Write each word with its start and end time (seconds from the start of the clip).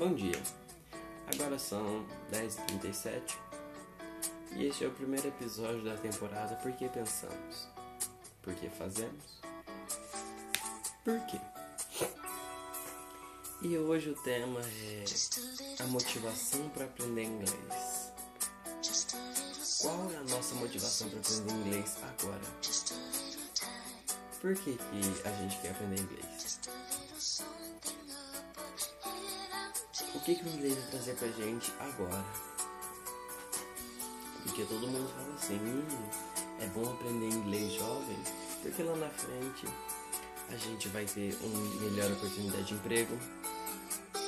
Bom 0.00 0.14
dia, 0.14 0.32
agora 1.30 1.58
são 1.58 2.06
10h37 2.32 3.36
e 4.56 4.64
este 4.64 4.86
é 4.86 4.88
o 4.88 4.90
primeiro 4.92 5.28
episódio 5.28 5.84
da 5.84 5.94
temporada 5.94 6.54
Por 6.56 6.72
que 6.72 6.88
Pensamos? 6.88 7.68
Por 8.40 8.54
que 8.54 8.70
Fazemos? 8.70 9.42
Por 11.04 11.20
quê? 11.26 11.38
E 13.60 13.76
hoje 13.76 14.08
o 14.08 14.14
tema 14.22 14.60
é 14.62 15.04
a 15.82 15.86
motivação 15.88 16.66
para 16.70 16.86
aprender 16.86 17.24
inglês. 17.24 18.12
Qual 19.82 20.12
é 20.12 20.16
a 20.16 20.22
nossa 20.22 20.54
motivação 20.54 21.10
para 21.10 21.18
aprender 21.18 21.52
inglês 21.52 21.98
agora? 21.98 22.40
Por 24.40 24.54
que, 24.54 24.78
que 24.78 25.28
a 25.28 25.32
gente 25.32 25.60
quer 25.60 25.72
aprender 25.72 26.00
inglês? 26.00 26.58
O 30.14 30.20
que, 30.20 30.34
que 30.34 30.44
o 30.44 30.48
inglês 30.48 30.74
vai 30.74 30.90
trazer 30.90 31.14
pra 31.16 31.28
gente 31.28 31.72
agora? 31.78 32.24
Porque 34.42 34.64
todo 34.64 34.88
mundo 34.88 35.08
fala 35.14 35.34
assim, 35.34 35.54
hum, 35.54 35.84
é 36.60 36.66
bom 36.66 36.90
aprender 36.90 37.28
inglês 37.28 37.72
jovem, 37.74 38.18
porque 38.62 38.82
lá 38.82 38.96
na 38.96 39.08
frente 39.08 39.66
a 40.48 40.56
gente 40.56 40.88
vai 40.88 41.04
ter 41.04 41.36
uma 41.42 41.80
melhor 41.80 42.10
oportunidade 42.12 42.64
de 42.64 42.74
emprego, 42.74 43.16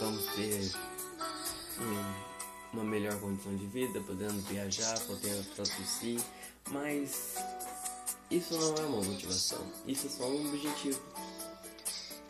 vamos 0.00 0.24
ter 0.34 0.72
um, 1.78 2.72
uma 2.72 2.84
melhor 2.84 3.18
condição 3.20 3.54
de 3.54 3.66
vida, 3.66 4.00
podendo 4.00 4.40
viajar, 4.44 4.98
podendo 5.00 5.44
traduzir, 5.54 6.20
mas 6.70 7.34
isso 8.30 8.58
não 8.58 8.74
é 8.76 8.86
uma 8.86 9.04
motivação, 9.04 9.64
isso 9.86 10.06
é 10.06 10.10
só 10.10 10.26
um 10.26 10.48
objetivo. 10.48 11.00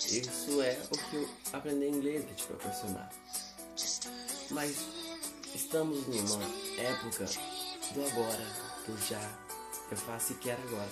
Isso 0.09 0.63
é 0.63 0.81
o 0.91 0.99
que 1.11 1.29
aprender 1.53 1.89
inglês 1.89 2.25
vai 2.25 2.35
te 2.35 2.45
proporcionar. 2.45 3.11
Mas 4.51 4.77
estamos 5.55 6.07
numa 6.07 6.45
época 6.79 7.25
do 7.93 8.07
agora, 8.07 8.47
do 8.87 8.97
já, 9.09 9.21
eu 9.91 9.97
faço 9.97 10.33
e 10.33 10.37
quero 10.37 10.63
agora. 10.63 10.91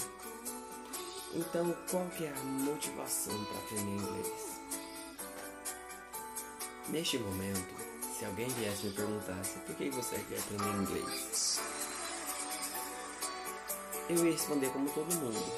Então, 1.35 1.77
qual 1.91 2.07
que 2.11 2.25
é 2.25 2.31
a 2.31 2.45
motivação 2.45 3.45
para 3.45 3.59
aprender 3.59 3.91
inglês? 3.91 4.61
Neste 6.89 7.19
momento, 7.19 7.75
se 8.19 8.25
alguém 8.25 8.49
viesse 8.49 8.87
me 8.87 8.93
perguntasse 8.93 9.59
por 9.61 9.75
que 9.77 9.91
você 9.91 10.17
quer 10.29 10.39
aprender 10.39 10.83
inglês, 10.83 11.61
eu 14.09 14.27
ia 14.27 14.33
responder 14.33 14.71
como 14.71 14.91
todo 14.91 15.15
mundo, 15.15 15.53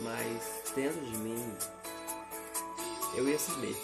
mas 0.00 0.74
dentro 0.74 1.04
de 1.04 1.16
mim 1.18 1.56
eu 3.14 3.28
ia 3.28 3.38
saber 3.38 3.76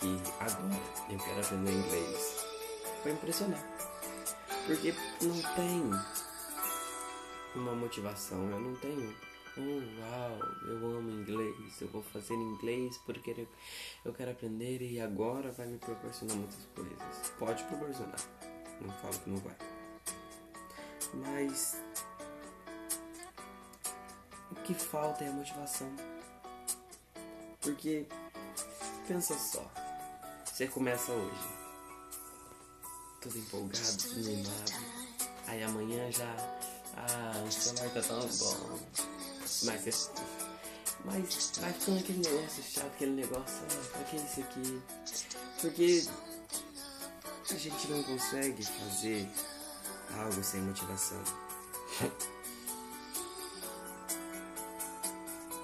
que 0.00 0.20
agora 0.40 0.82
eu 1.10 1.18
quero 1.18 1.40
aprender 1.40 1.72
inglês 1.72 2.44
para 3.02 3.12
impressionar, 3.12 3.62
porque 4.66 4.94
não 5.22 5.42
tem 5.54 5.90
uma 7.54 7.74
motivação, 7.74 8.50
eu 8.50 8.60
não 8.60 8.74
tenho 8.76 9.14
Oh, 9.58 10.00
uau, 10.00 10.38
eu 10.64 10.96
amo 10.96 11.10
inglês, 11.10 11.80
eu 11.80 11.88
vou 11.88 12.02
fazer 12.02 12.34
inglês 12.34 12.96
porque 12.98 13.46
eu 14.04 14.12
quero 14.14 14.30
aprender 14.30 14.80
e 14.80 15.00
agora 15.00 15.50
vai 15.50 15.66
me 15.66 15.76
proporcionar 15.76 16.36
muitas 16.36 16.64
coisas. 16.74 17.32
Pode 17.36 17.64
proporcionar, 17.64 18.20
não 18.80 18.92
falo 18.94 19.18
que 19.18 19.28
não 19.28 19.38
vai. 19.38 19.56
Mas 21.14 21.82
o 24.52 24.54
que 24.62 24.72
falta 24.72 25.24
é 25.24 25.28
a 25.28 25.32
motivação. 25.32 25.90
Porque 27.60 28.06
pensa 29.08 29.36
só, 29.36 29.68
você 30.60 30.66
começa 30.66 31.10
hoje, 31.10 31.40
tudo 33.22 33.38
empolgado, 33.38 33.96
tudo 33.96 34.28
animado, 34.28 34.72
aí 35.46 35.62
amanhã 35.62 36.12
já, 36.12 36.36
ah, 36.98 37.44
o 37.46 37.50
celular 37.50 37.88
tá 37.94 38.02
tão 38.02 38.20
bom, 38.20 38.78
mas, 39.62 40.10
mas 41.06 41.52
vai 41.58 41.72
ficando 41.72 42.00
aquele 42.00 42.18
negócio 42.18 42.62
chato, 42.62 42.86
aquele 42.88 43.12
negócio, 43.12 43.64
ah, 43.70 43.88
pra 43.90 44.04
que 44.04 44.16
isso 44.16 44.40
aqui? 44.40 44.82
Porque 45.62 46.06
a 47.50 47.56
gente 47.56 47.88
não 47.88 48.02
consegue 48.02 48.62
fazer 48.62 49.26
algo 50.18 50.44
sem 50.44 50.60
motivação. 50.60 51.24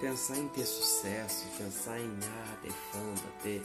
Pensar 0.01 0.39
em 0.39 0.49
ter 0.49 0.65
sucesso, 0.65 1.45
pensar 1.59 2.01
em 2.01 2.19
ah, 2.23 2.57
ter 2.63 2.73
fama, 2.73 3.33
ter 3.43 3.63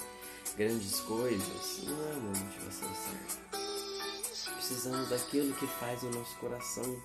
grandes 0.56 1.02
coisas, 1.02 1.84
não 1.84 1.94
é 1.94 2.14
uma 2.14 2.40
motivação 2.40 2.90
certa. 2.96 3.60
Precisamos 4.56 5.10
daquilo 5.10 5.54
que 5.56 5.68
faz 5.68 6.02
o 6.04 6.10
nosso 6.10 6.34
coração 6.38 7.02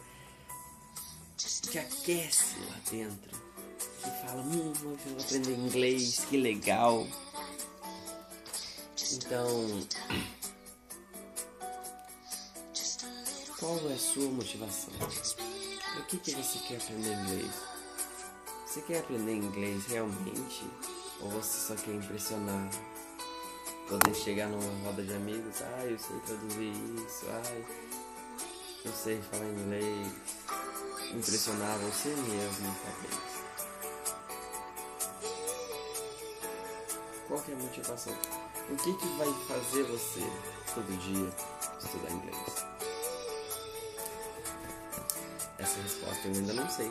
que 1.71 1.79
aquece 1.79 2.59
lá 2.61 2.77
dentro. 2.91 3.47
Que 4.03 4.11
fala, 4.27 4.43
hum, 4.43 4.71
hoje 4.71 4.85
eu 4.85 4.97
vou 4.97 5.21
aprender 5.21 5.55
inglês, 5.55 6.25
que 6.29 6.37
legal. 6.37 7.07
Então, 9.13 9.51
qual 13.59 13.91
é 13.91 13.95
a 13.95 13.99
sua 13.99 14.31
motivação? 14.31 14.95
Por 14.95 16.07
que, 16.07 16.19
que 16.19 16.31
você 16.33 16.59
quer 16.61 16.77
aprender 16.77 17.13
inglês? 17.13 17.51
Você 18.67 18.81
quer 18.83 19.01
aprender 19.01 19.35
inglês 19.35 19.85
realmente? 19.87 20.71
Ou 21.21 21.31
você 21.31 21.67
só 21.67 21.75
quer 21.75 21.95
impressionar? 21.95 22.71
Poder 23.89 24.15
chegar 24.15 24.49
numa 24.49 24.85
roda 24.85 25.03
de 25.03 25.15
amigos, 25.15 25.63
ah, 25.63 25.85
eu 25.85 25.99
sei 25.99 26.19
traduzir 26.27 26.73
isso, 26.73 27.27
ah, 27.29 27.43
eu 28.85 28.93
sei 28.93 29.21
falar 29.23 29.45
inglês 29.47 30.13
impressionar 31.13 31.79
você 31.79 32.09
mesmo, 32.09 32.75
talvez. 32.83 33.37
Qual 37.29 37.41
que 37.41 37.53
é 37.53 37.55
a 37.55 37.59
motivação? 37.59 38.15
O 38.71 38.77
que, 38.77 38.93
que 38.95 39.07
vai 39.19 39.33
fazer 39.47 39.85
você 39.85 40.21
todo 40.75 40.99
dia 40.99 41.29
estudar 41.79 42.11
inglês? 42.11 42.67
Essa 45.59 45.81
resposta 45.81 46.29
eu 46.29 46.35
ainda 46.35 46.53
não 46.55 46.69
sei. 46.69 46.91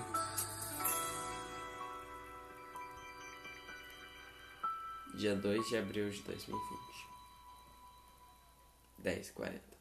Dia 5.17 5.33
2 5.33 5.69
de 5.69 5.77
abril 5.77 6.09
de 6.09 6.21
2020. 6.23 6.61
10h40. 9.01 9.74